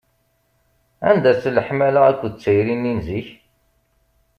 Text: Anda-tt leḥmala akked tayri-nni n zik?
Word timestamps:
Anda-tt 1.09 1.51
leḥmala 1.55 2.01
akked 2.09 2.33
tayri-nni 2.35 2.93
n 2.97 2.99
zik? 3.07 3.27